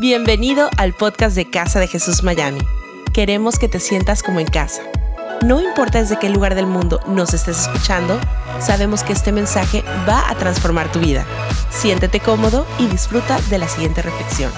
[0.00, 2.60] Bienvenido al podcast de Casa de Jesús Miami.
[3.12, 4.80] Queremos que te sientas como en casa.
[5.44, 8.16] No importa desde qué lugar del mundo nos estés escuchando,
[8.60, 11.26] sabemos que este mensaje va a transformar tu vida.
[11.70, 14.52] Siéntete cómodo y disfruta de la siguiente reflexión.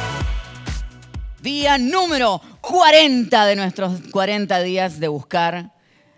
[1.40, 5.72] Día número 40 de nuestros 40 días de buscar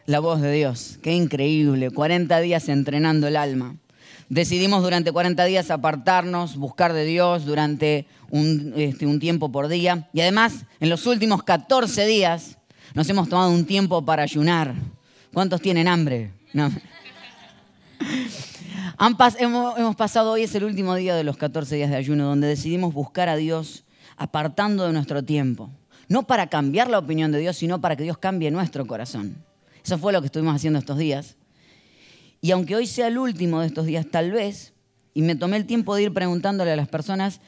[0.04, 0.98] la voz de Dios.
[1.00, 3.77] Qué increíble, 40 días entrenando el alma.
[4.32, 10.09] Decidimos durante 40 días apartarnos, buscar de Dios durante un, este, un, tiempo por día.
[10.12, 12.56] Y además, en los últimos 14 días
[12.95, 14.75] nos hemos tomado un tiempo para ayunar.
[15.33, 16.33] ¿Cuántos tienen hambre?
[16.55, 16.69] No.
[19.39, 22.48] hemos, hemos pasado hoy, es el último día de los 14 días de ayuno, donde
[22.48, 23.84] decidimos buscar a Dios
[24.16, 25.70] apartando de nuestro tiempo.
[26.09, 29.37] No para cambiar la opinión de Dios, sino para que Dios cambie nuestro corazón.
[29.84, 31.37] Eso fue lo que estuvimos haciendo estos días.
[32.41, 34.73] Y aunque hoy sea el último de estos días, tal vez,
[35.12, 37.41] y me tomé el tiempo de ir preguntándole a las personas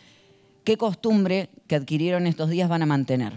[0.64, 3.32] qué costumbre que adquirieron estos días van a mantener.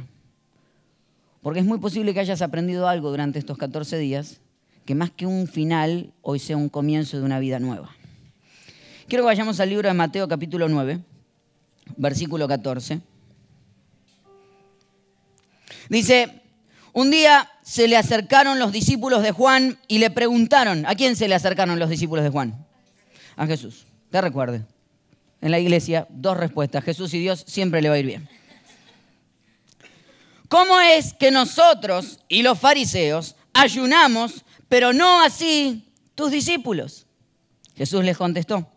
[1.42, 4.42] Porque es muy posible que hayas aprendido algo durante estos 14 días,
[4.86, 7.90] que más que un final, hoy sea un comienzo de una vida nueva.
[9.08, 11.00] Quiero que vayamos al libro de Mateo capítulo 9,
[11.98, 13.02] versículo 14.
[15.90, 16.42] Dice,
[16.94, 21.28] un día se le acercaron los discípulos de Juan y le preguntaron, ¿a quién se
[21.28, 22.66] le acercaron los discípulos de Juan?
[23.36, 23.86] A Jesús.
[24.10, 24.66] Te recuerde.
[25.42, 26.84] En la iglesia, dos respuestas.
[26.84, 28.30] Jesús y Dios siempre le va a ir bien.
[30.50, 35.86] ¿Cómo es que nosotros y los fariseos ayunamos, pero no así
[36.16, 37.06] tus discípulos?
[37.76, 38.68] Jesús les contestó,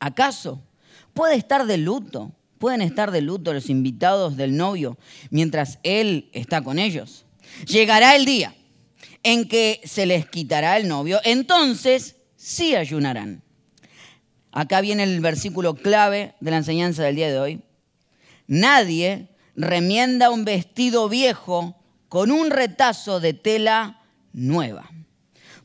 [0.00, 0.62] ¿acaso
[1.12, 2.32] puede estar de luto?
[2.58, 4.96] ¿Pueden estar de luto los invitados del novio
[5.30, 7.24] mientras él está con ellos?
[7.66, 8.54] Llegará el día
[9.22, 13.42] en que se les quitará el novio, entonces sí ayunarán.
[14.52, 17.62] Acá viene el versículo clave de la enseñanza del día de hoy.
[18.46, 21.74] Nadie remienda un vestido viejo
[22.08, 24.02] con un retazo de tela
[24.34, 24.90] nueva,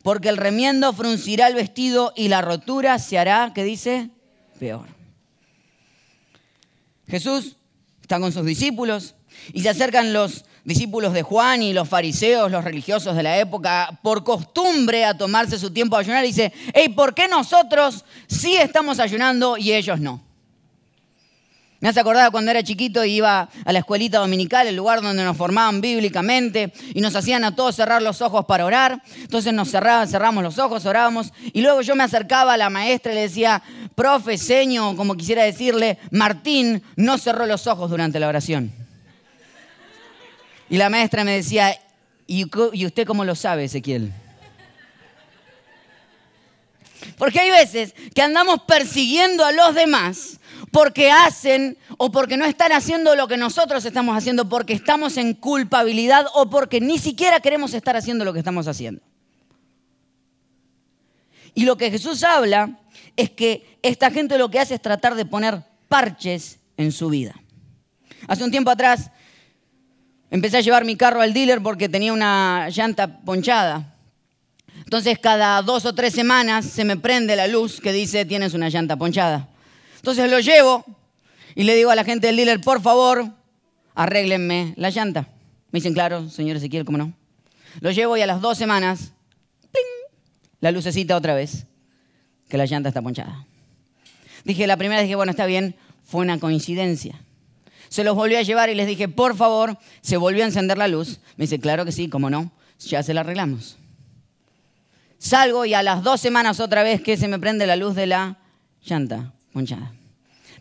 [0.04, 4.10] porque el remiendo fruncirá el vestido y la rotura se hará, ¿qué dice?
[4.58, 4.88] Peor.
[7.08, 7.58] Jesús
[8.02, 9.16] está con sus discípulos
[9.52, 13.98] y se acercan los discípulos de Juan y los fariseos, los religiosos de la época,
[14.04, 19.00] por costumbre a tomarse su tiempo a ayunar, dice, hey, ¿por qué nosotros sí estamos
[19.00, 20.22] ayunando y ellos no?
[21.80, 25.24] Me hace acordar cuando era chiquito y iba a la escuelita dominical, el lugar donde
[25.24, 29.02] nos formaban bíblicamente y nos hacían a todos cerrar los ojos para orar.
[29.22, 33.14] Entonces nos cerraban, cerramos los ojos, orábamos y luego yo me acercaba a la maestra
[33.14, 33.64] y le decía,
[33.96, 38.87] profe, seño, como quisiera decirle, Martín no cerró los ojos durante la oración.
[40.70, 41.78] Y la maestra me decía,
[42.26, 42.46] ¿y
[42.86, 44.12] usted cómo lo sabe, Ezequiel?
[47.18, 50.40] Porque hay veces que andamos persiguiendo a los demás
[50.72, 55.34] porque hacen o porque no están haciendo lo que nosotros estamos haciendo, porque estamos en
[55.34, 59.02] culpabilidad o porque ni siquiera queremos estar haciendo lo que estamos haciendo.
[61.54, 62.80] Y lo que Jesús habla
[63.16, 67.34] es que esta gente lo que hace es tratar de poner parches en su vida.
[68.28, 69.10] Hace un tiempo atrás
[70.30, 73.96] Empecé a llevar mi carro al dealer porque tenía una llanta ponchada.
[74.80, 78.70] Entonces cada dos o tres semanas se me prende la luz que dice tienes una
[78.70, 79.48] llanta ponchada.
[79.96, 80.86] Entonces lo llevo
[81.56, 83.30] y le digo a la gente del dealer, por favor,
[83.96, 85.28] arréglenme la llanta.
[85.72, 87.14] Me dicen, claro, señor Ezequiel, ¿cómo no?
[87.82, 89.12] Lo llevo y a las dos semanas,
[90.60, 91.66] la lucecita otra vez,
[92.48, 93.46] que la llanta está ponchada.
[94.44, 97.20] Dije, la primera dije, bueno, está bien, fue una coincidencia.
[97.90, 100.88] Se los volvió a llevar y les dije, por favor, se volvió a encender la
[100.88, 101.20] luz.
[101.38, 103.78] Me dice, claro que sí, cómo no, ya se la arreglamos.
[105.20, 108.08] Salgo y a las dos semanas otra vez que se me prende la luz de
[108.08, 108.38] la
[108.84, 109.94] llanta ponchada.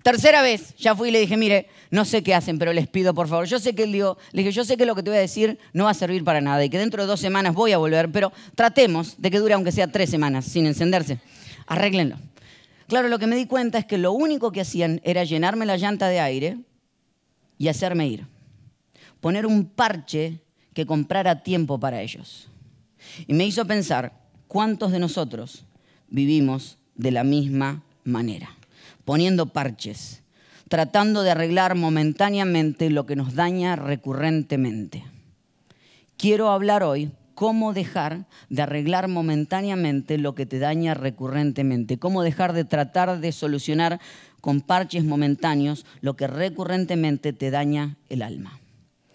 [0.02, 3.12] Tercera vez, ya fui y le dije, mire, no sé qué hacen, pero les pido
[3.12, 3.46] por favor.
[3.46, 5.84] Yo sé que le dije, yo sé que lo que te voy a decir no
[5.84, 8.32] va a servir para nada y que dentro de dos semanas voy a volver, pero
[8.54, 11.18] tratemos de que dure aunque sea tres semanas sin encenderse.
[11.66, 12.16] Arréglenlo.
[12.88, 15.76] Claro, lo que me di cuenta es que lo único que hacían era llenarme la
[15.76, 16.58] llanta de aire
[17.58, 18.26] y hacerme ir.
[19.20, 20.40] Poner un parche
[20.74, 22.48] que comprara tiempo para ellos.
[23.26, 24.12] Y me hizo pensar
[24.48, 25.64] cuántos de nosotros
[26.08, 28.50] vivimos de la misma manera,
[29.04, 30.22] poniendo parches,
[30.68, 35.04] tratando de arreglar momentáneamente lo que nos daña recurrentemente.
[36.16, 42.54] Quiero hablar hoy cómo dejar de arreglar momentáneamente lo que te daña recurrentemente, cómo dejar
[42.54, 44.00] de tratar de solucionar
[44.46, 48.60] con parches momentáneos lo que recurrentemente te daña el alma.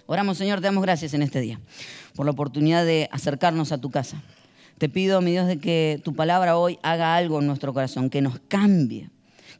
[0.05, 1.57] Oramos, Señor, te damos gracias en este día
[2.15, 4.21] por la oportunidad de acercarnos a tu casa.
[4.77, 8.21] Te pido, mi Dios, de que tu palabra hoy haga algo en nuestro corazón, que
[8.21, 9.09] nos cambie,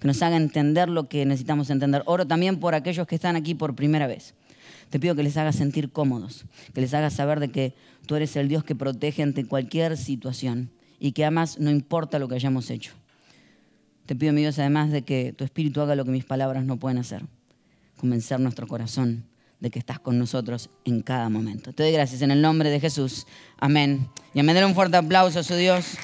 [0.01, 2.03] que nos haga entender lo que necesitamos entender.
[2.06, 4.33] Oro también por aquellos que están aquí por primera vez.
[4.89, 7.75] Te pido que les hagas sentir cómodos, que les hagas saber de que
[8.07, 10.69] tú eres el Dios que protege ante cualquier situación
[11.00, 12.91] y que amas no importa lo que hayamos hecho.
[14.06, 16.77] Te pido, mi Dios, además de que tu Espíritu haga lo que mis palabras no
[16.77, 17.24] pueden hacer,
[17.98, 19.25] convencer nuestro corazón
[19.59, 21.71] de que estás con nosotros en cada momento.
[21.74, 23.27] Te doy gracias en el nombre de Jesús.
[23.57, 24.07] Amén.
[24.33, 25.98] Y a un fuerte aplauso a su Dios.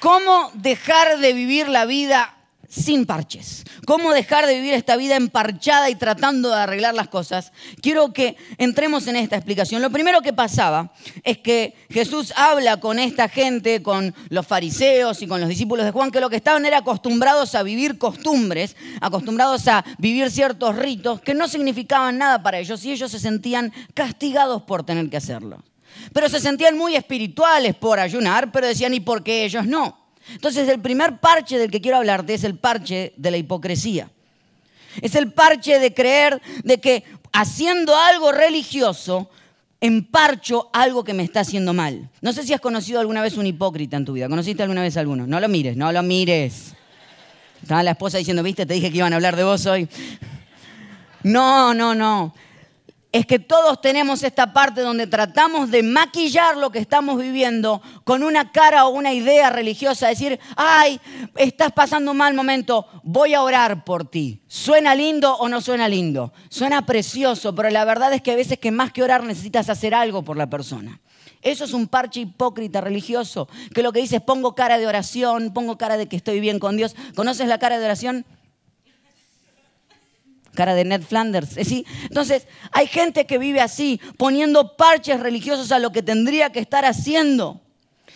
[0.00, 2.36] ¿Cómo dejar de vivir la vida
[2.70, 3.64] sin parches.
[3.90, 7.50] ¿Cómo dejar de vivir esta vida emparchada y tratando de arreglar las cosas?
[7.82, 9.82] Quiero que entremos en esta explicación.
[9.82, 10.92] Lo primero que pasaba
[11.24, 15.90] es que Jesús habla con esta gente, con los fariseos y con los discípulos de
[15.90, 21.20] Juan, que lo que estaban era acostumbrados a vivir costumbres, acostumbrados a vivir ciertos ritos
[21.20, 25.64] que no significaban nada para ellos y ellos se sentían castigados por tener que hacerlo.
[26.12, 29.99] Pero se sentían muy espirituales por ayunar, pero decían, ¿y por qué ellos no?
[30.34, 34.10] Entonces el primer parche del que quiero hablarte es el parche de la hipocresía.
[35.00, 39.30] Es el parche de creer de que haciendo algo religioso
[39.80, 42.10] emparcho algo que me está haciendo mal.
[42.20, 44.28] No sé si has conocido alguna vez un hipócrita en tu vida.
[44.28, 45.26] ¿Conociste alguna vez alguno?
[45.26, 46.74] No lo mires, no lo mires.
[47.62, 49.88] Estaba la esposa diciendo, viste, te dije que iban a hablar de vos hoy.
[51.22, 52.34] No, no, no
[53.12, 58.22] es que todos tenemos esta parte donde tratamos de maquillar lo que estamos viviendo con
[58.22, 61.00] una cara o una idea religiosa, decir, ay,
[61.36, 64.42] estás pasando un mal momento, voy a orar por ti.
[64.46, 66.32] ¿Suena lindo o no suena lindo?
[66.48, 69.94] Suena precioso, pero la verdad es que a veces que más que orar necesitas hacer
[69.94, 71.00] algo por la persona.
[71.42, 75.52] Eso es un parche hipócrita religioso, que lo que dice es pongo cara de oración,
[75.52, 76.94] pongo cara de que estoy bien con Dios.
[77.16, 78.26] ¿Conoces la cara de oración?
[80.54, 81.50] Cara de Ned Flanders.
[81.62, 81.86] ¿sí?
[82.04, 86.84] Entonces, hay gente que vive así, poniendo parches religiosos a lo que tendría que estar
[86.84, 87.60] haciendo.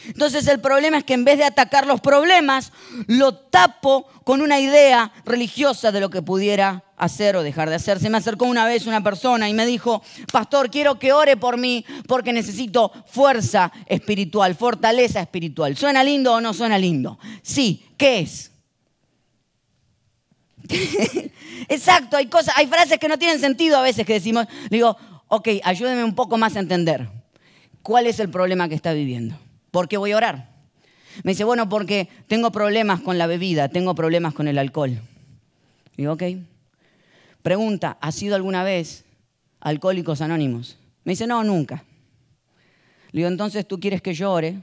[0.07, 2.73] Entonces el problema es que en vez de atacar los problemas,
[3.07, 7.99] lo tapo con una idea religiosa de lo que pudiera hacer o dejar de hacer.
[7.99, 10.03] Se me acercó una vez una persona y me dijo,
[10.33, 15.77] pastor, quiero que ore por mí porque necesito fuerza espiritual, fortaleza espiritual.
[15.77, 17.19] ¿Suena lindo o no suena lindo?
[17.43, 18.54] Sí, ¿qué es?
[21.69, 24.97] Exacto, hay cosas, hay frases que no tienen sentido a veces que decimos, digo,
[25.29, 27.09] ok, ayúdeme un poco más a entender
[27.83, 29.39] cuál es el problema que está viviendo.
[29.71, 30.55] ¿Por qué voy a orar?
[31.23, 34.99] Me dice, bueno, porque tengo problemas con la bebida, tengo problemas con el alcohol.
[35.97, 36.23] Digo, ok.
[37.43, 39.05] Pregunta, ¿has sido alguna vez
[39.61, 40.79] alcohólicos anónimos?
[41.05, 41.85] Me dice, no, nunca.
[43.13, 44.59] Le digo, entonces tú quieres que yo ore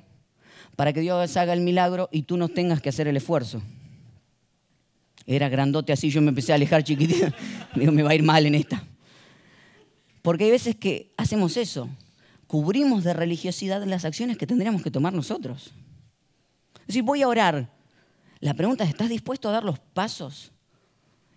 [0.75, 3.62] para que Dios haga el milagro y tú no tengas que hacer el esfuerzo.
[5.25, 7.27] Era grandote así, yo me empecé a alejar chiquitito.
[7.75, 8.83] Digo, me va a ir mal en esta.
[10.21, 11.89] Porque hay veces que hacemos eso.
[12.47, 15.71] Cubrimos de religiosidad las acciones que tendríamos que tomar nosotros.
[16.81, 17.71] Es decir, voy a orar.
[18.39, 20.51] La pregunta es, ¿estás dispuesto a dar los pasos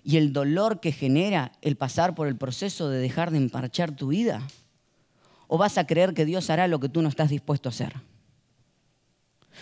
[0.02, 4.08] y el dolor que genera el pasar por el proceso de dejar de emparchar tu
[4.08, 4.42] vida?
[5.46, 7.94] ¿O vas a creer que Dios hará lo que tú no estás dispuesto a hacer?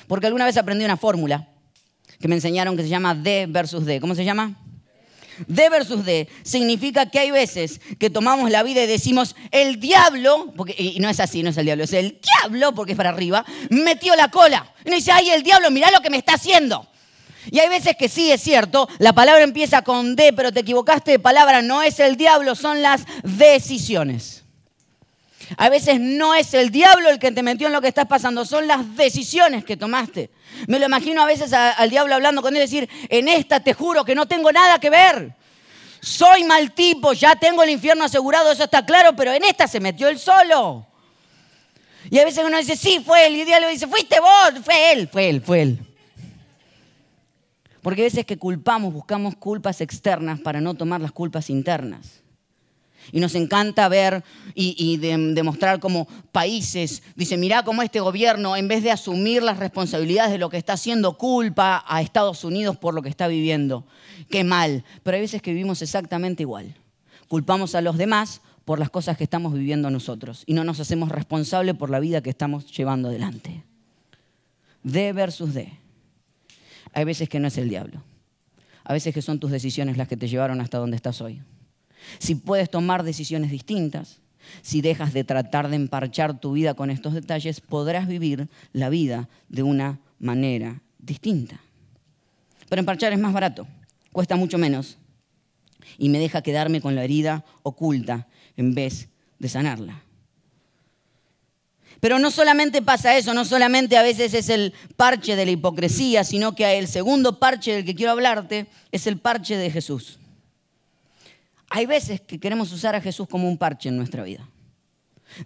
[0.07, 1.49] Porque alguna vez aprendí una fórmula
[2.23, 4.01] que me enseñaron que se llama D versus D.
[4.01, 4.55] ¿Cómo se llama?
[5.49, 10.53] D versus D significa que hay veces que tomamos la vida y decimos, el diablo,
[10.57, 13.11] porque, y no es así, no es el diablo, es el diablo, porque es para
[13.11, 14.73] arriba, metió la cola.
[14.85, 16.87] Y dice, ay, el diablo, mirá lo que me está haciendo.
[17.51, 21.11] Y hay veces que sí es cierto, la palabra empieza con D, pero te equivocaste
[21.11, 24.32] de palabra, no es el diablo, son las decisiones.
[25.57, 28.45] A veces no es el diablo el que te metió en lo que estás pasando,
[28.45, 30.31] son las decisiones que tomaste.
[30.67, 33.75] Me lo imagino a veces al diablo hablando con él y decir, en esta te
[33.75, 35.35] juro que no tengo nada que ver.
[36.01, 39.81] Soy mal tipo, ya tengo el infierno asegurado, eso está claro, pero en esta se
[39.81, 40.87] metió él solo.
[42.11, 43.37] Y a veces uno dice, sí, fue él.
[43.37, 45.79] Y el diablo dice, fuiste vos, fue él, fue él, fue él.
[47.83, 52.22] Porque a veces que culpamos, buscamos culpas externas para no tomar las culpas internas.
[53.11, 54.23] Y nos encanta ver
[54.55, 60.31] y, demostrar como países, dice, mirá cómo este gobierno, en vez de asumir las responsabilidades
[60.31, 63.87] de lo que está haciendo, culpa a Estados Unidos por lo que está viviendo.
[64.31, 64.85] Qué mal.
[65.03, 66.75] Pero hay veces que vivimos exactamente igual.
[67.29, 71.09] Culpamos a los demás por las cosas que estamos viviendo nosotros y no nos hacemos
[71.09, 73.65] responsables por la vida que estamos llevando adelante.
[74.85, 75.73] D versus D.
[76.93, 78.03] Hay veces que no es el diablo.
[78.85, 81.41] A veces que son tus decisiones las que te llevaron hasta donde estás hoy
[82.19, 84.21] si puedes tomar decisiones distintas,
[84.63, 89.29] si dejas de tratar de emparchar tu vida con estos detalles, podrás vivir la vida
[89.49, 91.61] de una manera distinta.
[92.69, 93.67] Pero emparchar es más barato,
[94.13, 94.99] cuesta mucho menos
[95.99, 100.03] y me deja quedarme con la herida oculta en vez de sanarla.
[102.01, 106.25] Pero no solamente pasa eso, no solamente a veces es el parche de la hipocresía,
[106.25, 110.19] sino que el segundo parche del que quiero hablarte es el parche de Jesús.
[111.75, 114.47] Hay veces que queremos usar a Jesús como un parche en nuestra vida.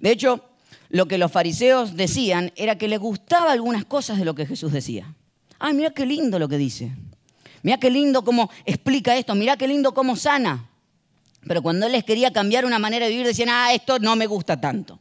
[0.00, 0.42] De hecho,
[0.88, 4.72] lo que los fariseos decían era que les gustaba algunas cosas de lo que Jesús
[4.72, 5.14] decía.
[5.60, 6.90] Ay, mira qué lindo lo que dice.
[7.62, 9.36] Mira qué lindo cómo explica esto.
[9.36, 10.68] Mira qué lindo cómo sana.
[11.46, 14.26] Pero cuando él les quería cambiar una manera de vivir, decían, ah, esto no me
[14.26, 14.98] gusta tanto.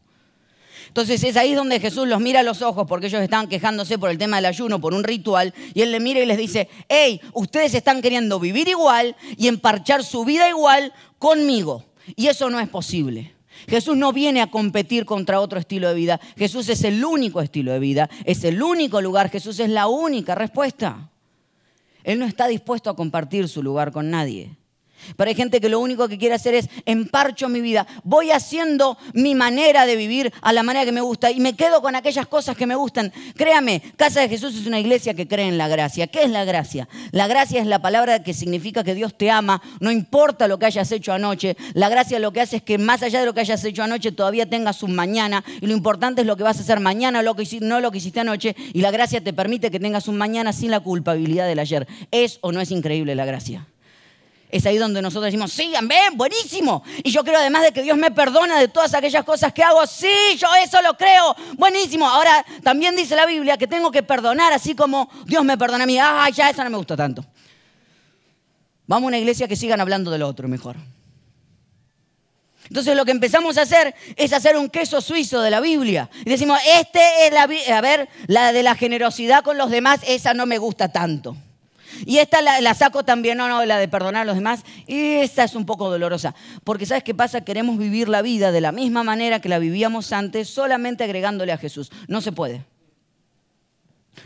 [0.95, 4.09] Entonces es ahí donde Jesús los mira a los ojos porque ellos estaban quejándose por
[4.09, 7.19] el tema del ayuno, por un ritual, y él les mira y les dice, hey,
[7.33, 10.93] ustedes están queriendo vivir igual y emparchar su vida igual
[11.25, 11.83] conmigo.
[12.15, 13.33] Y eso no es posible.
[13.67, 16.21] Jesús no viene a competir contra otro estilo de vida.
[16.37, 20.35] Jesús es el único estilo de vida, es el único lugar, Jesús es la única
[20.35, 21.09] respuesta.
[22.03, 24.55] Él no está dispuesto a compartir su lugar con nadie.
[25.15, 27.87] Pero hay gente que lo único que quiere hacer es emparcho mi vida.
[28.03, 31.81] Voy haciendo mi manera de vivir a la manera que me gusta y me quedo
[31.81, 33.11] con aquellas cosas que me gustan.
[33.35, 36.07] Créame, Casa de Jesús es una iglesia que cree en la gracia.
[36.07, 36.87] ¿Qué es la gracia?
[37.11, 40.65] La gracia es la palabra que significa que Dios te ama, no importa lo que
[40.65, 41.57] hayas hecho anoche.
[41.73, 44.11] La gracia lo que hace es que más allá de lo que hayas hecho anoche
[44.11, 47.79] todavía tengas un mañana y lo importante es lo que vas a hacer mañana, no
[47.79, 48.55] lo que hiciste anoche.
[48.73, 51.87] Y la gracia te permite que tengas un mañana sin la culpabilidad del ayer.
[52.11, 53.67] ¿Es o no es increíble la gracia?
[54.55, 56.81] Es ahí donde nosotros decimos, sí, amén, buenísimo.
[57.03, 59.85] Y yo creo además de que Dios me perdona de todas aquellas cosas que hago,
[59.85, 60.07] sí,
[60.37, 62.07] yo eso lo creo, buenísimo.
[62.07, 65.87] Ahora también dice la Biblia que tengo que perdonar así como Dios me perdona a
[65.87, 65.97] mí.
[65.99, 67.25] Ah, ya eso no me gusta tanto.
[68.87, 70.77] Vamos a una iglesia que sigan hablando del otro mejor.
[72.69, 76.09] Entonces lo que empezamos a hacer es hacer un queso suizo de la Biblia.
[76.23, 77.43] Y decimos, este es la,
[77.75, 81.35] a ver, la de la generosidad con los demás, esa no me gusta tanto.
[82.05, 84.63] Y esta la, saco también, no, no, la de perdonar a los demás.
[84.87, 86.35] Y esta es un poco dolorosa.
[86.63, 87.41] Porque ¿sabes qué pasa?
[87.41, 91.57] Queremos vivir la vida de la misma manera que la vivíamos antes, solamente agregándole a
[91.57, 91.91] Jesús.
[92.07, 92.65] No se puede.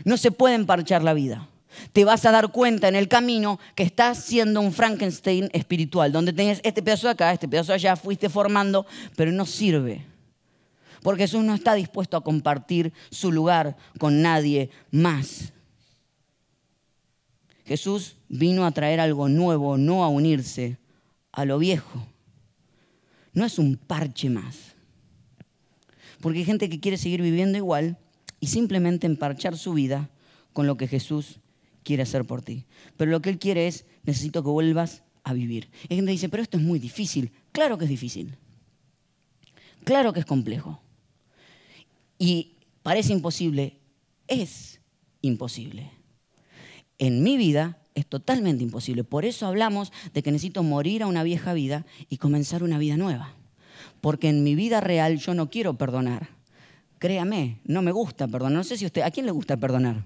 [0.04, 1.48] No se puede emparchar la vida.
[1.92, 6.32] Te vas a dar cuenta en el camino que estás siendo un Frankenstein espiritual, donde
[6.32, 8.86] tenés este pedazo de acá, este pedazo de allá, fuiste formando,
[9.16, 10.04] pero no sirve.
[11.02, 15.52] Porque Jesús no está dispuesto a compartir su lugar con nadie más.
[17.70, 20.78] Jesús vino a traer algo nuevo, no a unirse
[21.30, 22.04] a lo viejo.
[23.32, 24.74] No es un parche más.
[26.20, 27.96] Porque hay gente que quiere seguir viviendo igual
[28.40, 30.10] y simplemente emparchar su vida
[30.52, 31.38] con lo que Jesús
[31.84, 32.64] quiere hacer por ti.
[32.96, 35.70] Pero lo que Él quiere es, necesito que vuelvas a vivir.
[35.88, 37.30] Hay gente que dice, pero esto es muy difícil.
[37.52, 38.36] Claro que es difícil.
[39.84, 40.82] Claro que es complejo.
[42.18, 43.78] Y parece imposible.
[44.26, 44.80] Es
[45.22, 45.99] imposible
[47.00, 49.02] en mi vida es totalmente imposible.
[49.02, 52.96] Por eso hablamos de que necesito morir a una vieja vida y comenzar una vida
[52.96, 53.34] nueva.
[54.00, 56.28] Porque en mi vida real yo no quiero perdonar.
[56.98, 58.58] Créame, no me gusta perdonar.
[58.58, 60.04] No sé si usted, ¿a quién le gusta perdonar?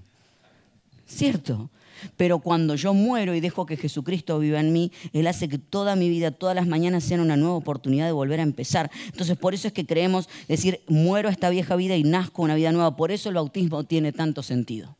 [1.05, 1.69] Cierto.
[2.15, 5.95] Pero cuando yo muero y dejo que Jesucristo viva en mí, Él hace que toda
[5.97, 8.89] mi vida, todas las mañanas sean una nueva oportunidad de volver a empezar.
[9.07, 12.55] Entonces, por eso es que creemos decir, muero a esta vieja vida y nazco una
[12.55, 12.95] vida nueva.
[12.95, 14.95] Por eso el bautismo tiene tanto sentido.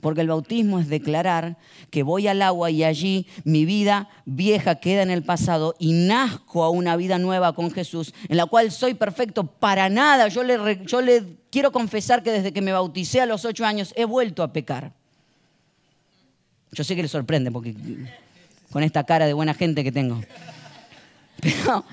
[0.00, 1.56] Porque el bautismo es declarar
[1.90, 6.64] que voy al agua y allí mi vida vieja queda en el pasado y nazco
[6.64, 10.28] a una vida nueva con Jesús, en la cual soy perfecto para nada.
[10.28, 14.42] Yo le, quiero confesar que desde que me bauticé a los ocho años he vuelto
[14.42, 14.92] a pecar.
[16.72, 17.74] Yo sé que le sorprende porque
[18.70, 20.20] con esta cara de buena gente que tengo.
[21.40, 21.84] Pero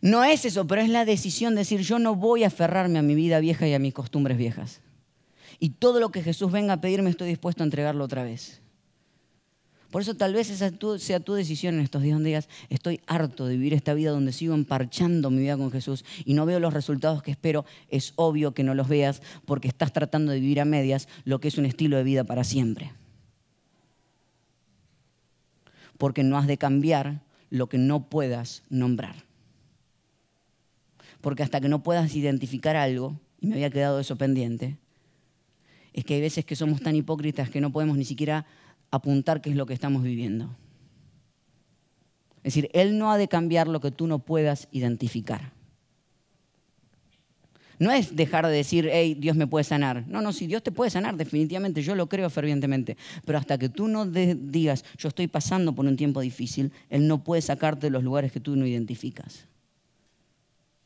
[0.00, 3.02] no es eso, pero es la decisión de decir yo no voy a aferrarme a
[3.02, 4.80] mi vida vieja y a mis costumbres viejas.
[5.58, 8.60] Y todo lo que Jesús venga a pedirme estoy dispuesto a entregarlo otra vez.
[9.90, 13.46] Por eso tal vez esa sea tu decisión en estos días donde digas, estoy harto
[13.46, 16.74] de vivir esta vida donde sigo emparchando mi vida con Jesús y no veo los
[16.74, 17.64] resultados que espero.
[17.88, 21.48] Es obvio que no los veas porque estás tratando de vivir a medias lo que
[21.48, 22.92] es un estilo de vida para siempre.
[25.96, 29.24] Porque no has de cambiar lo que no puedas nombrar.
[31.20, 34.76] Porque hasta que no puedas identificar algo, y me había quedado eso pendiente,
[35.96, 38.44] es que hay veces que somos tan hipócritas que no podemos ni siquiera
[38.90, 40.54] apuntar qué es lo que estamos viviendo.
[42.44, 45.52] Es decir, Él no ha de cambiar lo que tú no puedas identificar.
[47.78, 50.04] No es dejar de decir, hey, Dios me puede sanar.
[50.06, 52.98] No, no, si Dios te puede sanar, definitivamente, yo lo creo fervientemente.
[53.24, 57.24] Pero hasta que tú no digas, yo estoy pasando por un tiempo difícil, Él no
[57.24, 59.46] puede sacarte de los lugares que tú no identificas.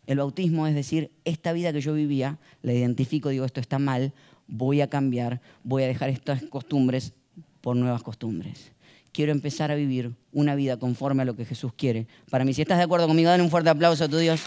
[0.07, 4.13] El bautismo es decir, esta vida que yo vivía, la identifico, digo, esto está mal,
[4.51, 7.13] voy a cambiar, voy a dejar estas costumbres
[7.61, 8.73] por nuevas costumbres.
[9.13, 12.07] Quiero empezar a vivir una vida conforme a lo que Jesús quiere.
[12.31, 14.41] Para mí, si estás de acuerdo conmigo, dale un fuerte aplauso a tu Dios.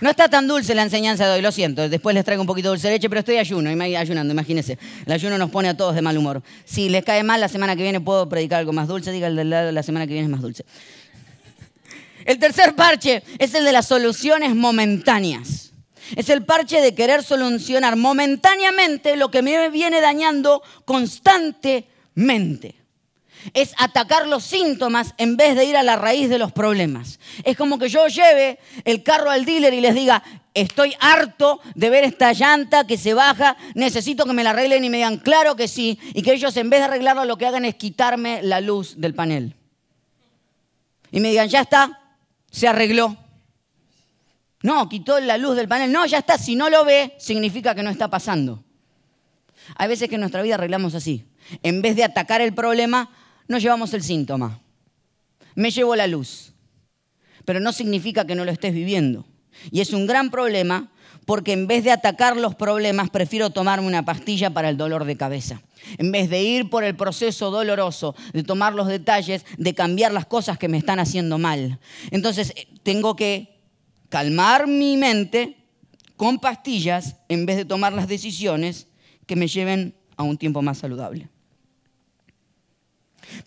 [0.00, 1.88] No está tan dulce la enseñanza de hoy, lo siento.
[1.88, 4.76] Después les traigo un poquito de dulce de leche, pero estoy ayuno, ayunando, imagínense.
[5.06, 6.42] El ayuno nos pone a todos de mal humor.
[6.64, 9.12] Si les cae mal, la semana que viene puedo predicar algo más dulce.
[9.12, 10.64] Diga el del lado, la semana que viene es más dulce.
[12.24, 15.72] El tercer parche es el de las soluciones momentáneas.
[16.16, 22.82] Es el parche de querer solucionar momentáneamente lo que me viene dañando constantemente
[23.54, 27.18] es atacar los síntomas en vez de ir a la raíz de los problemas.
[27.44, 30.22] Es como que yo lleve el carro al dealer y les diga,
[30.54, 34.90] estoy harto de ver esta llanta que se baja, necesito que me la arreglen y
[34.90, 37.64] me digan, claro que sí, y que ellos en vez de arreglarlo lo que hagan
[37.64, 39.54] es quitarme la luz del panel.
[41.10, 42.00] Y me digan, ya está,
[42.52, 43.16] se arregló.
[44.62, 45.90] No, quitó la luz del panel.
[45.90, 48.62] No, ya está, si no lo ve, significa que no está pasando.
[49.74, 51.24] Hay veces que en nuestra vida arreglamos así.
[51.64, 53.10] En vez de atacar el problema,
[53.48, 54.60] nos llevamos el síntoma.
[55.56, 56.52] Me llevo la luz.
[57.44, 59.26] Pero no significa que no lo estés viviendo.
[59.70, 60.91] Y es un gran problema
[61.26, 65.16] porque en vez de atacar los problemas, prefiero tomarme una pastilla para el dolor de
[65.16, 65.62] cabeza.
[65.98, 70.26] En vez de ir por el proceso doloroso, de tomar los detalles, de cambiar las
[70.26, 71.78] cosas que me están haciendo mal.
[72.10, 73.58] Entonces, eh, tengo que
[74.08, 75.56] calmar mi mente
[76.16, 78.86] con pastillas en vez de tomar las decisiones
[79.26, 81.28] que me lleven a un tiempo más saludable.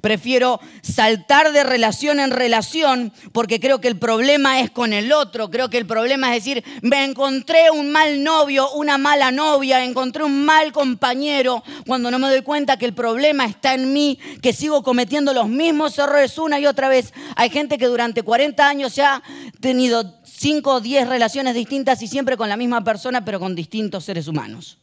[0.02, 5.50] Prefiero saltar de relación en relación porque creo que el problema es con el otro.
[5.50, 10.24] Creo que el problema es decir, me encontré un mal novio, una mala novia, encontré
[10.24, 14.54] un mal compañero, cuando no me doy cuenta que el problema está en mí, que
[14.54, 17.14] sigo cometiendo los mismos errores una y otra vez.
[17.36, 19.22] Hay gente que durante 40 años se ha
[19.60, 24.06] tenido 5 o 10 relaciones distintas y siempre con la misma persona, pero con distintos
[24.06, 24.78] seres humanos.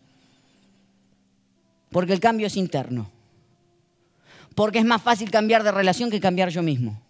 [1.90, 3.21] Porque el cambio es interno
[4.54, 7.00] porque es más fácil cambiar de relación que cambiar yo mismo.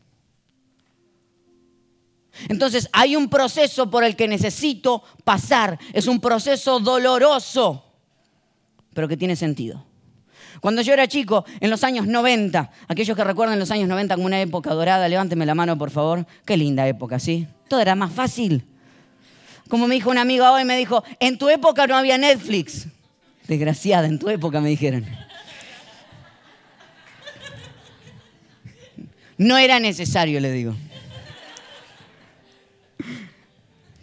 [2.49, 5.78] Entonces hay un proceso por el que necesito pasar.
[5.92, 7.84] Es un proceso doloroso,
[8.94, 9.84] pero que tiene sentido.
[10.61, 14.26] Cuando yo era chico, en los años 90, aquellos que recuerdan los años 90 como
[14.26, 16.25] una época dorada, levánteme la mano por favor.
[16.45, 17.47] Qué linda época, ¿sí?
[17.69, 18.64] Todo era más fácil.
[19.69, 22.86] Como me dijo una amiga hoy, me dijo, en tu época no había Netflix.
[23.49, 25.04] Desgraciada, en tu época me dijeron.
[29.38, 30.75] No era necesario, le digo.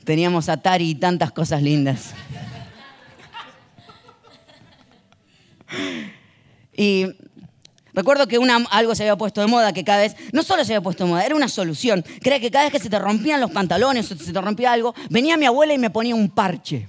[0.04, 2.14] Teníamos Atari y tantas cosas lindas.
[6.76, 7.06] Y
[7.94, 8.40] recuerdo que
[8.72, 11.12] algo se había puesto de moda, que cada vez, no solo se había puesto de
[11.12, 12.04] moda, era una solución.
[12.22, 14.96] Creía que cada vez que se te rompían los pantalones o se te rompía algo,
[15.10, 16.88] venía mi abuela y me ponía un parche.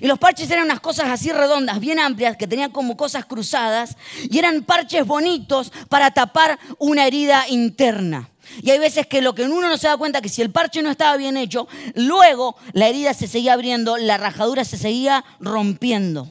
[0.00, 3.96] Y los parches eran unas cosas así redondas, bien amplias, que tenían como cosas cruzadas,
[4.28, 8.28] y eran parches bonitos para tapar una herida interna.
[8.62, 10.82] Y hay veces que lo que uno no se da cuenta que si el parche
[10.82, 16.30] no estaba bien hecho, luego la herida se seguía abriendo, la rajadura se seguía rompiendo.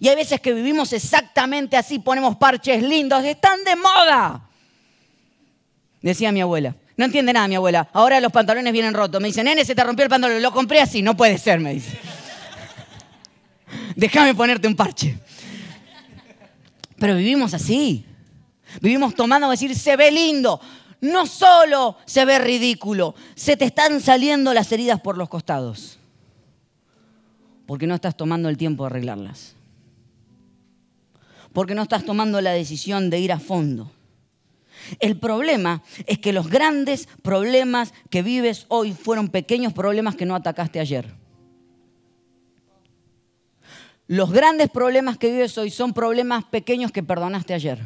[0.00, 4.48] Y hay veces que vivimos exactamente así, ponemos parches lindos, están de moda.
[6.00, 6.74] Decía mi abuela.
[6.96, 7.88] No entiende nada mi abuela.
[7.92, 9.20] Ahora los pantalones vienen rotos.
[9.20, 10.42] Me dice, nene, se te rompió el pantalón.
[10.42, 11.00] Lo compré así.
[11.00, 11.98] No puede ser, me dice
[13.96, 15.18] déjame ponerte un parche.
[16.98, 18.04] Pero vivimos así.
[18.80, 20.60] Vivimos tomando decir, se ve lindo.
[21.00, 25.98] No solo se ve ridículo, se te están saliendo las heridas por los costados.
[27.66, 29.54] Porque no estás tomando el tiempo de arreglarlas.
[31.52, 33.90] Porque no estás tomando la decisión de ir a fondo.
[35.00, 40.34] El problema es que los grandes problemas que vives hoy fueron pequeños problemas que no
[40.34, 41.21] atacaste ayer.
[44.12, 47.80] Los grandes problemas que vives hoy son problemas pequeños que perdonaste ayer.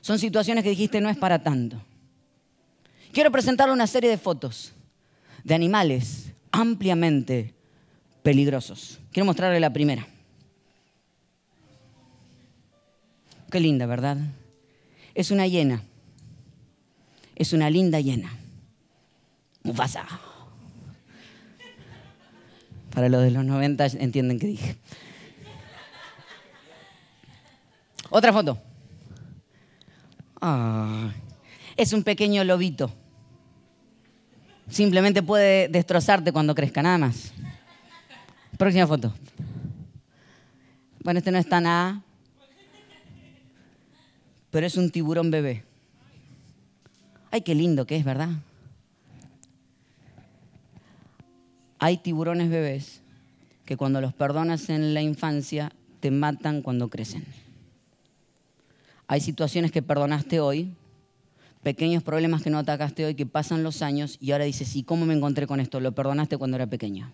[0.00, 1.80] Son situaciones que dijiste no es para tanto.
[3.12, 4.72] Quiero presentarle una serie de fotos
[5.44, 7.54] de animales ampliamente
[8.24, 8.98] peligrosos.
[9.12, 10.08] Quiero mostrarle la primera.
[13.48, 14.16] Qué linda, ¿verdad?
[15.14, 15.84] Es una hiena.
[17.36, 18.36] Es una linda hiena.
[19.62, 20.04] Mufasa.
[22.92, 24.76] Para los de los 90 entienden qué dije.
[28.14, 28.58] Otra foto.
[30.38, 31.10] Ah,
[31.78, 32.92] es un pequeño lobito.
[34.68, 37.32] Simplemente puede destrozarte cuando crezca, nada más.
[38.58, 39.14] Próxima foto.
[41.02, 42.02] Bueno, este no está nada.
[44.50, 45.64] Pero es un tiburón bebé.
[47.30, 48.28] Ay, qué lindo que es, ¿verdad?
[51.78, 53.00] Hay tiburones bebés
[53.64, 57.24] que cuando los perdonas en la infancia te matan cuando crecen.
[59.12, 60.72] Hay situaciones que perdonaste hoy,
[61.62, 65.04] pequeños problemas que no atacaste hoy, que pasan los años y ahora dices, ¿y cómo
[65.04, 65.80] me encontré con esto?
[65.80, 67.12] Lo perdonaste cuando era pequeño.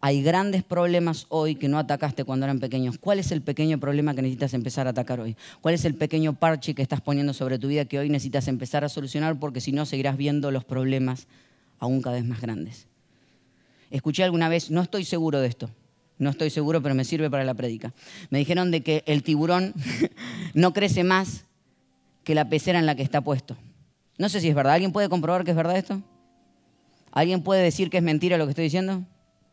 [0.00, 2.98] Hay grandes problemas hoy que no atacaste cuando eran pequeños.
[2.98, 5.36] ¿Cuál es el pequeño problema que necesitas empezar a atacar hoy?
[5.60, 8.82] ¿Cuál es el pequeño parche que estás poniendo sobre tu vida que hoy necesitas empezar
[8.82, 11.28] a solucionar porque si no seguirás viendo los problemas
[11.78, 12.88] aún cada vez más grandes?
[13.92, 15.70] Escuché alguna vez, no estoy seguro de esto,
[16.18, 17.92] no estoy seguro, pero me sirve para la prédica.
[18.30, 19.74] Me dijeron de que el tiburón
[20.54, 21.44] no crece más
[22.24, 23.56] que la pecera en la que está puesto.
[24.18, 24.74] No sé si es verdad.
[24.74, 26.02] ¿Alguien puede comprobar que es verdad esto?
[27.10, 29.02] ¿Alguien puede decir que es mentira lo que estoy diciendo?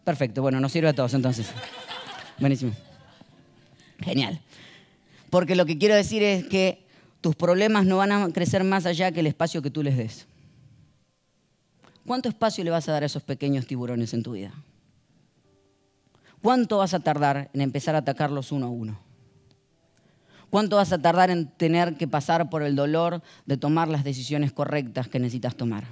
[0.04, 1.52] Perfecto, bueno, nos sirve a todos entonces.
[2.40, 2.72] Buenísimo.
[4.00, 4.40] Genial.
[5.30, 6.86] Porque lo que quiero decir es que
[7.22, 10.26] tus problemas no van a crecer más allá que el espacio que tú les des.
[12.06, 14.54] ¿Cuánto espacio le vas a dar a esos pequeños tiburones en tu vida?
[16.42, 19.09] ¿Cuánto vas a tardar en empezar a atacarlos uno a uno?
[20.50, 24.52] ¿Cuánto vas a tardar en tener que pasar por el dolor de tomar las decisiones
[24.52, 25.86] correctas que necesitas tomar?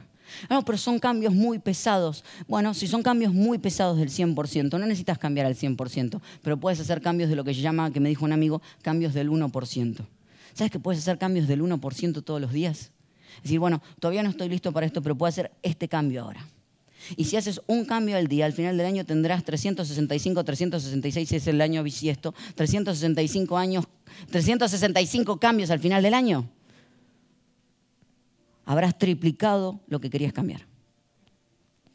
[0.49, 2.23] No, pero son cambios muy pesados.
[2.47, 6.79] Bueno, si son cambios muy pesados del 100%, no necesitas cambiar al 100%, pero puedes
[6.79, 10.05] hacer cambios de lo que se llama, que me dijo un amigo, cambios del 1%.
[10.53, 12.91] ¿Sabes que puedes hacer cambios del 1% todos los días?
[13.37, 16.45] Es decir, bueno, todavía no estoy listo para esto, pero puedo hacer este cambio ahora.
[17.15, 21.47] Y si haces un cambio al día, al final del año tendrás 365, 366 es
[21.47, 23.85] el año bisiesto, 365 años,
[24.29, 26.49] 365 cambios al final del año
[28.67, 30.67] habrás triplicado lo que querías cambiar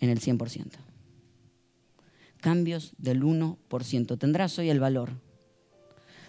[0.00, 0.66] en el 100%.
[2.40, 4.18] Cambios del 1%.
[4.18, 5.10] Tendrás hoy el valor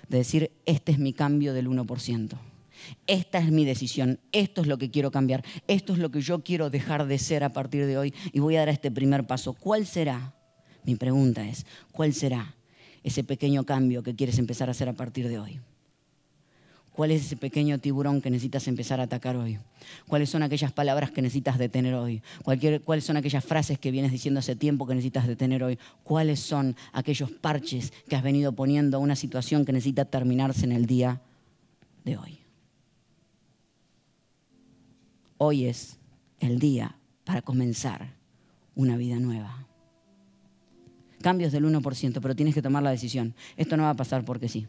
[0.10, 2.38] de decir, este es mi cambio del 1%.
[3.08, 6.43] Esta es mi decisión, esto es lo que quiero cambiar, esto es lo que yo
[6.43, 9.54] quiero dejar de ser a partir de hoy y voy a dar este primer paso.
[9.54, 10.34] ¿Cuál será?
[10.84, 12.56] Mi pregunta es, ¿cuál será
[13.04, 15.60] ese pequeño cambio que quieres empezar a hacer a partir de hoy?
[16.93, 19.58] ¿Cuál es ese pequeño tiburón que necesitas empezar a atacar hoy?
[20.08, 22.22] ¿Cuáles son aquellas palabras que necesitas detener hoy?
[22.43, 25.80] ¿Cuáles son aquellas frases que vienes diciendo hace tiempo que necesitas detener hoy?
[26.04, 30.72] ¿Cuáles son aquellos parches que has venido poniendo a una situación que necesita terminarse en
[30.72, 31.19] el día
[32.06, 32.43] de hoy?
[35.46, 35.98] Hoy es
[36.40, 38.14] el día para comenzar
[38.76, 39.68] una vida nueva.
[41.22, 43.36] Cambios del 1%, pero tienes que tomar la decisión.
[43.58, 44.68] Esto no va a pasar porque sí.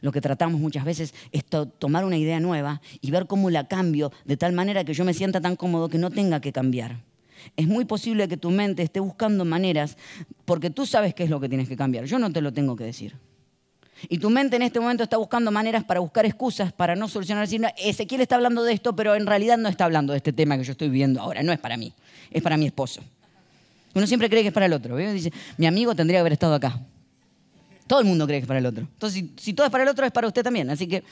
[0.00, 1.44] Lo que tratamos muchas veces es
[1.78, 5.12] tomar una idea nueva y ver cómo la cambio de tal manera que yo me
[5.12, 7.04] sienta tan cómodo que no tenga que cambiar.
[7.54, 9.98] Es muy posible que tu mente esté buscando maneras
[10.46, 12.06] porque tú sabes qué es lo que tienes que cambiar.
[12.06, 13.16] Yo no te lo tengo que decir.
[14.08, 17.46] Y tu mente en este momento está buscando maneras para buscar excusas para no solucionar.
[17.46, 20.56] Decir, Ezequiel está hablando de esto, pero en realidad no está hablando de este tema
[20.56, 21.42] que yo estoy viviendo ahora.
[21.42, 21.92] No es para mí,
[22.30, 23.02] es para mi esposo.
[23.94, 24.96] Uno siempre cree que es para el otro.
[24.96, 26.80] Dice, mi amigo tendría que haber estado acá.
[27.86, 28.82] Todo el mundo cree que es para el otro.
[28.82, 30.70] Entonces, si, todo es para el otro, es para usted también.
[30.70, 31.02] Así que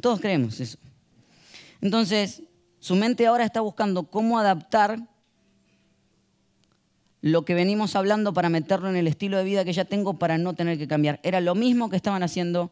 [0.00, 0.78] todos creemos eso.
[1.80, 2.42] Entonces,
[2.78, 5.00] su mente ahora está buscando cómo adaptar
[7.26, 10.38] lo que venimos hablando para meterlo en el estilo de vida que ya tengo para
[10.38, 11.18] no tener que cambiar.
[11.24, 12.70] Era lo mismo que estaban haciendo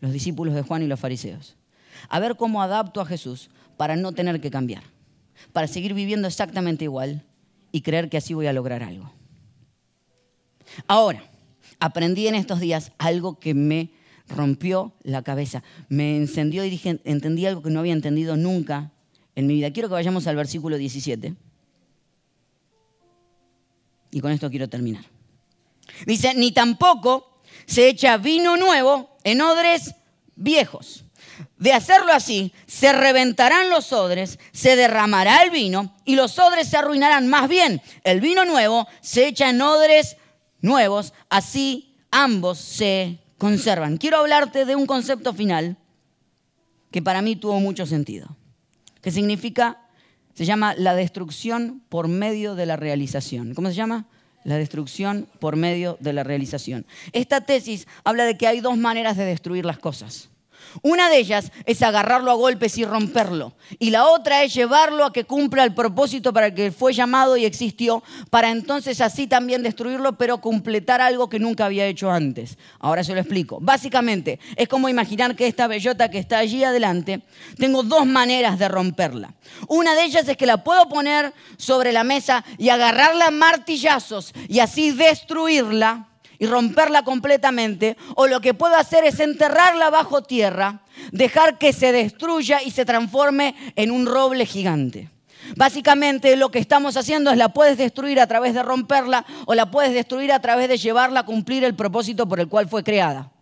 [0.00, 1.56] los discípulos de Juan y los fariseos.
[2.08, 4.82] A ver cómo adapto a Jesús para no tener que cambiar,
[5.52, 7.24] para seguir viviendo exactamente igual
[7.70, 9.12] y creer que así voy a lograr algo.
[10.88, 11.22] Ahora,
[11.78, 13.92] aprendí en estos días algo que me
[14.26, 15.62] rompió la cabeza.
[15.88, 18.90] Me encendió y dije, entendí algo que no había entendido nunca
[19.36, 19.72] en mi vida.
[19.72, 21.36] Quiero que vayamos al versículo 17.
[24.14, 25.04] Y con esto quiero terminar.
[26.06, 29.96] Dice, ni tampoco se echa vino nuevo en odres
[30.36, 31.04] viejos.
[31.58, 36.76] De hacerlo así, se reventarán los odres, se derramará el vino y los odres se
[36.76, 37.26] arruinarán.
[37.26, 40.16] Más bien, el vino nuevo se echa en odres
[40.60, 43.96] nuevos, así ambos se conservan.
[43.96, 45.76] Quiero hablarte de un concepto final
[46.92, 48.36] que para mí tuvo mucho sentido,
[49.00, 49.83] que significa,
[50.34, 53.54] se llama la destrucción por medio de la realización.
[53.54, 54.06] ¿Cómo se llama?
[54.42, 56.86] La destrucción por medio de la realización.
[57.12, 60.28] Esta tesis habla de que hay dos maneras de destruir las cosas.
[60.82, 63.54] Una de ellas es agarrarlo a golpes y romperlo.
[63.78, 67.36] Y la otra es llevarlo a que cumpla el propósito para el que fue llamado
[67.36, 72.58] y existió, para entonces así también destruirlo, pero completar algo que nunca había hecho antes.
[72.78, 73.58] Ahora se lo explico.
[73.60, 77.22] Básicamente, es como imaginar que esta bellota que está allí adelante,
[77.58, 79.34] tengo dos maneras de romperla.
[79.68, 84.32] Una de ellas es que la puedo poner sobre la mesa y agarrarla a martillazos
[84.48, 86.08] y así destruirla
[86.44, 91.90] y romperla completamente, o lo que puedo hacer es enterrarla bajo tierra, dejar que se
[91.90, 95.08] destruya y se transforme en un roble gigante.
[95.56, 99.70] Básicamente lo que estamos haciendo es la puedes destruir a través de romperla o la
[99.70, 103.33] puedes destruir a través de llevarla a cumplir el propósito por el cual fue creada.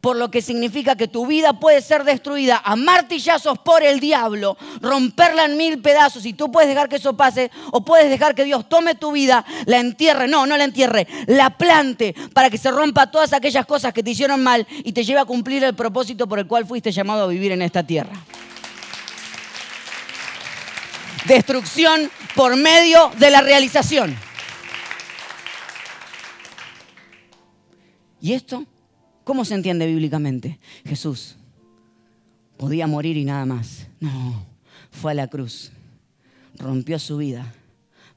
[0.00, 4.56] Por lo que significa que tu vida puede ser destruida a martillazos por el diablo,
[4.80, 8.44] romperla en mil pedazos y tú puedes dejar que eso pase o puedes dejar que
[8.44, 12.70] Dios tome tu vida, la entierre, no, no la entierre, la plante para que se
[12.70, 16.28] rompa todas aquellas cosas que te hicieron mal y te lleve a cumplir el propósito
[16.28, 18.12] por el cual fuiste llamado a vivir en esta tierra.
[21.26, 24.16] Destrucción por medio de la realización.
[28.20, 28.64] ¿Y esto
[29.28, 30.58] ¿Cómo se entiende bíblicamente?
[30.86, 31.36] Jesús
[32.56, 33.86] podía morir y nada más.
[34.00, 34.46] No,
[34.90, 35.70] fue a la cruz,
[36.56, 37.52] rompió su vida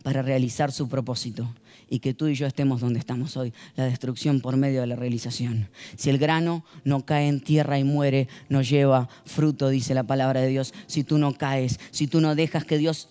[0.04, 1.54] para realizar su propósito
[1.90, 4.96] y que tú y yo estemos donde estamos hoy, la destrucción por medio de la
[4.96, 5.68] realización.
[5.98, 10.40] Si el grano no cae en tierra y muere, no lleva fruto, dice la palabra
[10.40, 10.74] de Dios.
[10.88, 13.10] Si tú no caes, si tú no dejas que Dios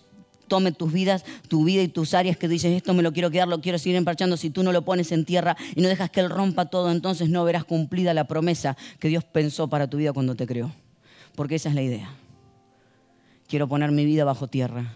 [0.51, 3.47] tome tus vidas, tu vida y tus áreas que dices, esto me lo quiero quedar,
[3.47, 6.19] lo quiero seguir emparchando, si tú no lo pones en tierra y no dejas que
[6.19, 10.11] Él rompa todo, entonces no verás cumplida la promesa que Dios pensó para tu vida
[10.11, 10.69] cuando te creó.
[11.35, 12.13] Porque esa es la idea.
[13.47, 14.93] Quiero poner mi vida bajo tierra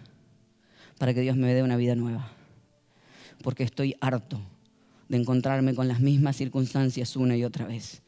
[0.98, 2.28] para que Dios me dé una vida nueva.
[3.41, 4.41] Porque estoy harto
[5.08, 8.02] de encontrarme con las mismas circunstancias una y otra vez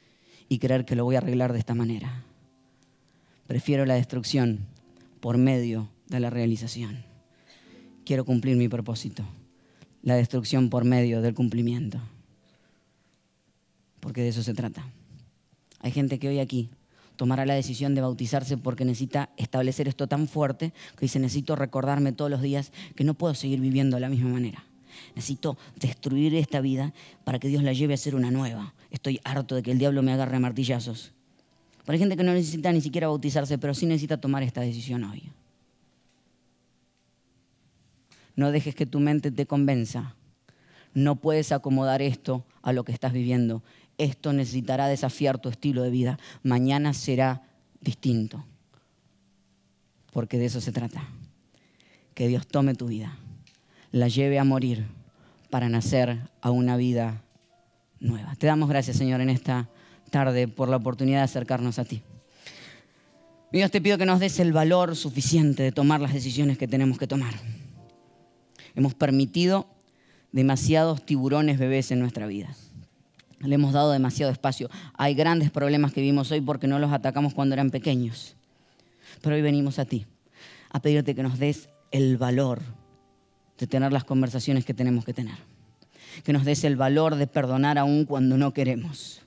[0.50, 2.26] y creer que lo voy a arreglar de esta manera.
[3.48, 4.68] Prefiero la destrucción
[5.22, 7.07] por medio de la realización
[8.08, 9.24] quiero cumplir mi propósito.
[10.02, 12.00] La destrucción por medio del cumplimiento.
[14.00, 14.88] Porque de eso se trata.
[15.82, 16.70] Hay gente que hoy aquí
[17.18, 22.14] tomará la decisión de bautizarse porque necesita establecer esto tan fuerte que dice, necesito recordarme
[22.14, 24.64] todos los días que no puedo seguir viviendo de la misma manera.
[25.14, 26.94] Necesito destruir esta vida
[27.26, 28.74] para que Dios la lleve a ser una nueva.
[28.90, 31.12] Estoy harto de que el diablo me agarre a martillazos.
[31.84, 35.04] Pero hay gente que no necesita ni siquiera bautizarse, pero sí necesita tomar esta decisión
[35.04, 35.30] hoy.
[38.38, 40.16] No dejes que tu mente te convenza.
[40.94, 43.64] No puedes acomodar esto a lo que estás viviendo.
[43.98, 46.20] Esto necesitará desafiar tu estilo de vida.
[46.44, 47.42] Mañana será
[47.82, 48.46] distinto.
[50.14, 51.04] Porque de eso se trata.
[52.14, 53.18] Que Dios tome tu vida,
[53.92, 54.88] la lleve a morir
[55.50, 57.24] para nacer a una vida
[58.00, 58.36] nueva.
[58.36, 59.70] Te damos gracias, Señor, en esta
[60.10, 62.02] tarde por la oportunidad de acercarnos a ti.
[63.52, 66.98] Dios, te pido que nos des el valor suficiente de tomar las decisiones que tenemos
[66.98, 67.34] que tomar.
[68.78, 69.66] Hemos permitido
[70.32, 72.56] demasiados tiburones bebés en nuestra vida.
[73.40, 74.70] Le hemos dado demasiado espacio.
[74.94, 78.36] Hay grandes problemas que vimos hoy porque no los atacamos cuando eran pequeños.
[79.22, 80.06] Pero hoy venimos a ti
[80.70, 82.62] a pedirte que nos des el valor
[83.58, 85.38] de tener las conversaciones que tenemos que tener.
[86.24, 89.24] Que nos des el valor de perdonar aún cuando no queremos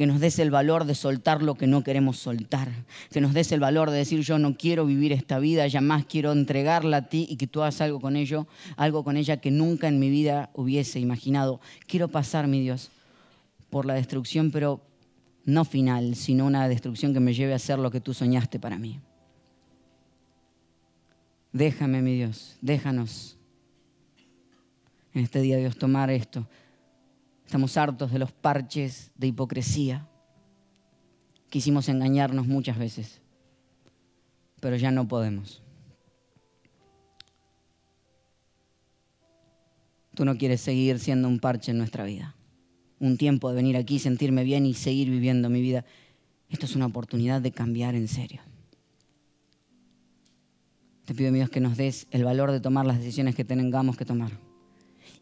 [0.00, 2.70] que nos des el valor de soltar lo que no queremos soltar,
[3.10, 6.06] que nos des el valor de decir yo no quiero vivir esta vida, ya más
[6.06, 8.46] quiero entregarla a ti y que tú hagas algo con ello,
[8.78, 11.60] algo con ella que nunca en mi vida hubiese imaginado.
[11.86, 12.90] Quiero pasar, mi Dios,
[13.68, 14.80] por la destrucción, pero
[15.44, 18.78] no final, sino una destrucción que me lleve a hacer lo que tú soñaste para
[18.78, 19.00] mí.
[21.52, 23.36] Déjame, mi Dios, déjanos
[25.12, 26.46] en este día, Dios, tomar esto
[27.50, 30.06] Estamos hartos de los parches de hipocresía.
[31.48, 33.22] Quisimos engañarnos muchas veces,
[34.60, 35.60] pero ya no podemos.
[40.14, 42.36] Tú no quieres seguir siendo un parche en nuestra vida.
[43.00, 45.84] Un tiempo de venir aquí, sentirme bien y seguir viviendo mi vida.
[46.50, 48.42] Esto es una oportunidad de cambiar en serio.
[51.04, 53.96] Te pido, mi Dios, que nos des el valor de tomar las decisiones que tengamos
[53.96, 54.49] que tomar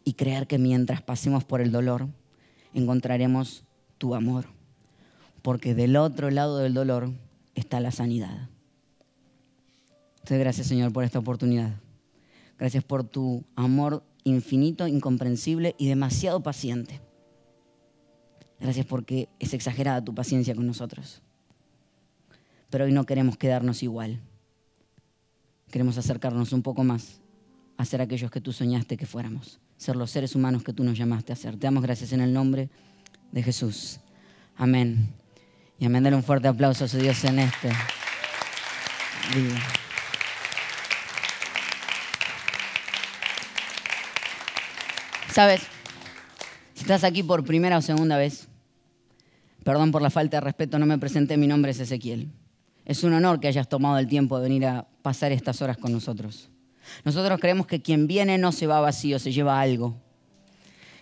[0.03, 2.07] y creer que mientras pasemos por el dolor,
[2.73, 3.63] encontraremos
[3.97, 4.45] tu amor,
[5.41, 7.11] porque del otro lado del dolor
[7.55, 8.49] está la sanidad.
[10.15, 11.79] Entonces, gracias Señor por esta oportunidad.
[12.57, 17.01] Gracias por tu amor infinito, incomprensible y demasiado paciente.
[18.59, 21.21] Gracias porque es exagerada tu paciencia con nosotros.
[22.69, 24.19] Pero hoy no queremos quedarnos igual.
[25.71, 27.21] Queremos acercarnos un poco más
[27.79, 30.97] a ser aquellos que tú soñaste que fuéramos ser los seres humanos que tú nos
[30.97, 31.53] llamaste a ser.
[31.53, 32.69] Te damos gracias en el nombre
[33.31, 34.01] de Jesús.
[34.57, 35.07] Amén.
[35.79, 36.03] Y amén.
[36.03, 39.59] Dale un fuerte aplauso a su Dios en este día.
[45.31, 45.61] ¿Sabes?
[46.73, 48.49] Si estás aquí por primera o segunda vez,
[49.63, 52.29] perdón por la falta de respeto, no me presenté, mi nombre es Ezequiel.
[52.83, 55.93] Es un honor que hayas tomado el tiempo de venir a pasar estas horas con
[55.93, 56.49] nosotros.
[57.03, 59.95] Nosotros creemos que quien viene no se va vacío, se lleva algo.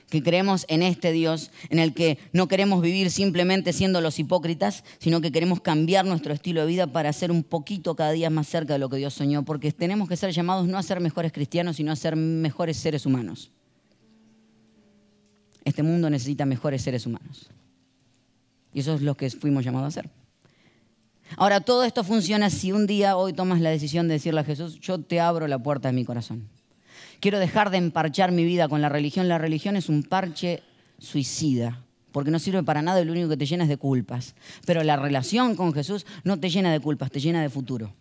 [0.10, 4.86] Que creemos en este Dios en el que no queremos vivir simplemente siendo los hipócritas,
[5.00, 8.48] sino que queremos cambiar nuestro estilo de vida para ser un poquito cada día más
[8.48, 11.34] cerca de lo que Dios soñó, porque tenemos que ser llamados no a ser mejores
[11.34, 13.52] cristianos, sino a ser mejores seres humanos.
[15.66, 17.50] Este mundo necesita mejores seres humanos.
[18.74, 20.10] Y eso es lo que fuimos llamados a hacer.
[21.36, 24.80] Ahora, todo esto funciona si un día hoy tomas la decisión de decirle a Jesús,
[24.80, 26.48] yo te abro la puerta de mi corazón.
[27.20, 29.28] Quiero dejar de emparchar mi vida con la religión.
[29.28, 30.62] La religión es un parche
[31.00, 34.36] suicida, porque no sirve para nada lo único que te llena es de culpas.
[34.66, 37.94] Pero la relación con Jesús no te llena de culpas, te llena de futuro.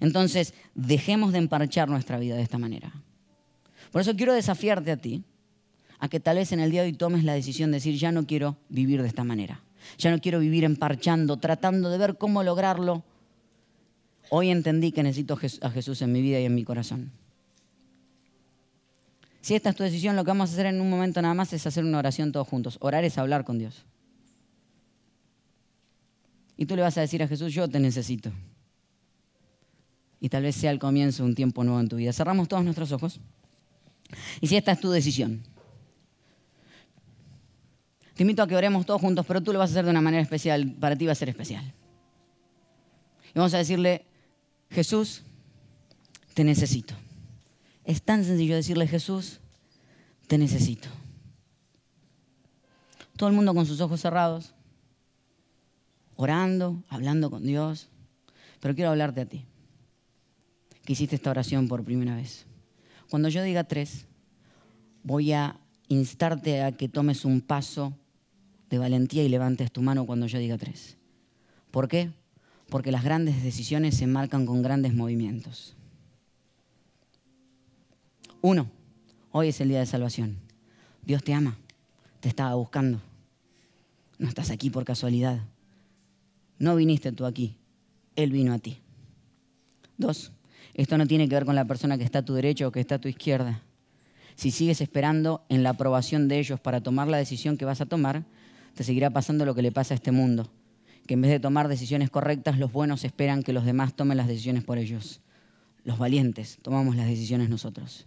[0.00, 2.92] Entonces, dejemos de emparchar nuestra vida de esta manera.
[3.90, 5.22] Por eso quiero desafiarte a ti,
[5.98, 8.10] a que tal vez en el día de hoy tomes la decisión de decir, ya
[8.10, 9.60] no quiero vivir de esta manera.
[9.98, 13.02] Ya no quiero vivir emparchando, tratando de ver cómo lograrlo.
[14.30, 17.12] Hoy entendí que necesito a Jesús en mi vida y en mi corazón.
[19.42, 21.52] Si esta es tu decisión, lo que vamos a hacer en un momento nada más
[21.52, 22.78] es hacer una oración todos juntos.
[22.80, 23.84] Orar es hablar con Dios.
[26.56, 28.30] Y tú le vas a decir a Jesús, yo te necesito.
[30.20, 32.12] Y tal vez sea el comienzo de un tiempo nuevo en tu vida.
[32.12, 33.18] Cerramos todos nuestros ojos.
[34.40, 35.42] Y si esta es tu decisión,
[38.14, 40.00] te invito a que oremos todos juntos, pero tú lo vas a hacer de una
[40.00, 40.74] manera especial.
[40.78, 41.64] Para ti va a ser especial.
[43.34, 44.04] Y vamos a decirle,
[44.70, 45.22] Jesús,
[46.34, 46.94] te necesito.
[47.84, 49.40] Es tan sencillo decirle, Jesús,
[50.26, 50.88] te necesito.
[53.16, 54.54] Todo el mundo con sus ojos cerrados,
[56.16, 57.88] orando, hablando con Dios.
[58.60, 59.44] Pero quiero hablarte a ti,
[60.84, 62.46] que hiciste esta oración por primera vez.
[63.10, 64.06] Cuando yo diga tres,
[65.02, 67.98] voy a instarte a que tomes un paso
[68.72, 70.96] de valentía y levantes tu mano cuando yo diga tres.
[71.70, 72.10] ¿Por qué?
[72.70, 75.76] Porque las grandes decisiones se marcan con grandes movimientos.
[78.40, 78.70] Uno,
[79.30, 80.38] hoy es el día de salvación.
[81.04, 81.58] Dios te ama,
[82.20, 82.98] te estaba buscando.
[84.18, 85.40] No estás aquí por casualidad.
[86.58, 87.58] No viniste tú aquí,
[88.16, 88.78] Él vino a ti.
[89.98, 90.32] Dos,
[90.72, 92.80] esto no tiene que ver con la persona que está a tu derecha o que
[92.80, 93.60] está a tu izquierda.
[94.34, 97.86] Si sigues esperando en la aprobación de ellos para tomar la decisión que vas a
[97.86, 98.24] tomar,
[98.74, 100.50] te seguirá pasando lo que le pasa a este mundo,
[101.06, 104.28] que en vez de tomar decisiones correctas, los buenos esperan que los demás tomen las
[104.28, 105.20] decisiones por ellos.
[105.84, 108.06] Los valientes tomamos las decisiones nosotros.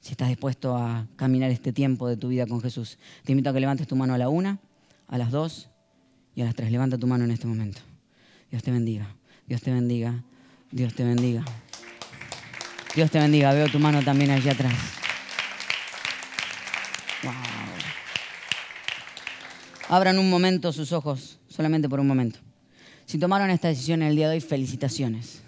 [0.00, 3.52] Si estás dispuesto a caminar este tiempo de tu vida con Jesús, te invito a
[3.52, 4.58] que levantes tu mano a la una,
[5.08, 5.68] a las dos
[6.34, 6.70] y a las tres.
[6.70, 7.80] Levanta tu mano en este momento.
[8.50, 9.14] Dios te bendiga,
[9.46, 10.24] Dios te bendiga,
[10.70, 11.44] Dios te bendiga.
[12.94, 13.54] Dios te bendiga.
[13.54, 15.01] Veo tu mano también allí atrás.
[19.92, 22.38] Abran un momento sus ojos, solamente por un momento.
[23.04, 25.42] Si tomaron esta decisión el día de hoy, felicitaciones.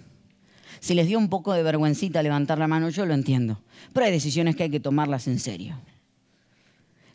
[0.81, 3.59] Si les dio un poco de vergüencita levantar la mano, yo lo entiendo.
[3.95, 5.81] Pero hay decisiones que hay que tomarlas en serio.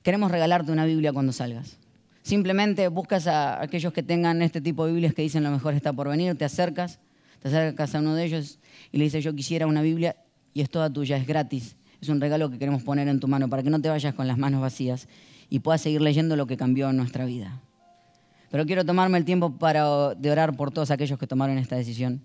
[0.01, 1.77] Queremos regalarte una Biblia cuando salgas.
[2.23, 5.93] Simplemente buscas a aquellos que tengan este tipo de Biblias que dicen lo mejor está
[5.93, 6.97] por venir, te acercas,
[7.43, 8.57] te acercas a uno de ellos
[8.91, 10.15] y le dices yo quisiera una Biblia
[10.55, 11.75] y es toda tuya, es gratis.
[12.01, 14.25] Es un regalo que queremos poner en tu mano para que no te vayas con
[14.25, 15.07] las manos vacías
[15.49, 17.61] y puedas seguir leyendo lo que cambió en nuestra vida.
[18.49, 22.21] Pero quiero tomarme el tiempo para, orar por todos aquellos que tomaron esta decisión,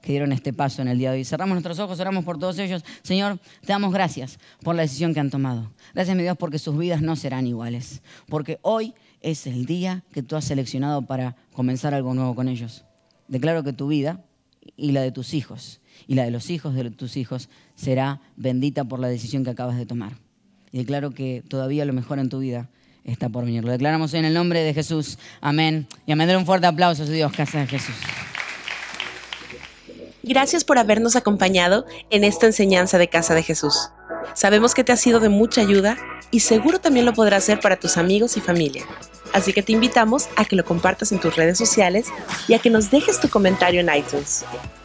[0.00, 1.24] que dieron este paso en el día de hoy.
[1.24, 2.84] Cerramos nuestros ojos, oramos por todos ellos.
[3.02, 5.72] Señor, te damos gracias por la decisión que han tomado.
[5.92, 8.02] Gracias, mi Dios, porque sus vidas no serán iguales.
[8.28, 12.84] Porque hoy es el día que tú has seleccionado para comenzar algo nuevo con ellos.
[13.26, 14.24] Declaro que tu vida
[14.76, 18.84] y la de tus hijos y la de los hijos de tus hijos será bendita
[18.84, 20.23] por la decisión que acabas de tomar
[20.74, 22.68] y declaro que todavía lo mejor en tu vida
[23.04, 23.62] está por venir.
[23.62, 25.20] Lo declaramos en el nombre de Jesús.
[25.40, 25.86] Amén.
[26.04, 26.34] Y amén.
[26.34, 27.94] un fuerte aplauso, Dios, casa de Jesús.
[30.24, 33.90] Gracias por habernos acompañado en esta enseñanza de Casa de Jesús.
[34.34, 35.96] Sabemos que te ha sido de mucha ayuda
[36.32, 38.84] y seguro también lo podrás hacer para tus amigos y familia.
[39.32, 42.08] Así que te invitamos a que lo compartas en tus redes sociales
[42.48, 44.44] y a que nos dejes tu comentario en iTunes.